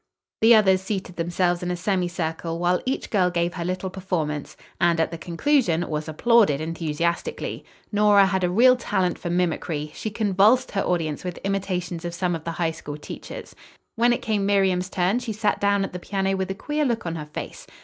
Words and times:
The 0.41 0.55
others 0.55 0.81
seated 0.81 1.17
themselves 1.17 1.61
in 1.61 1.69
a 1.69 1.75
semicircle, 1.77 2.57
while 2.57 2.81
each 2.87 3.11
girl 3.11 3.29
gave 3.29 3.53
her 3.53 3.63
little 3.63 3.91
performance, 3.91 4.57
and, 4.79 4.99
at 4.99 5.11
the 5.11 5.17
conclusion, 5.19 5.87
was 5.87 6.07
applauded 6.09 6.59
enthusiastically. 6.59 7.63
Nora 7.91 8.25
had 8.25 8.43
a 8.43 8.49
real 8.49 8.75
talent 8.75 9.19
for 9.19 9.29
mimicry; 9.29 9.91
she 9.93 10.09
convulsed 10.09 10.71
her 10.71 10.81
audience 10.81 11.23
with 11.23 11.37
imitations 11.43 12.03
of 12.03 12.15
some 12.15 12.33
of 12.33 12.45
the 12.45 12.53
High 12.53 12.71
School 12.71 12.97
teachers. 12.97 13.55
When 13.95 14.11
it 14.11 14.23
came 14.23 14.43
Miriam's 14.43 14.89
turn 14.89 15.19
she 15.19 15.33
sat 15.33 15.61
down 15.61 15.83
at 15.85 15.93
the 15.93 15.99
piano 15.99 16.35
with 16.35 16.49
a 16.49 16.55
queer 16.55 16.83
look 16.83 17.05
on 17.05 17.13
her 17.13 17.27
face. 17.31 17.67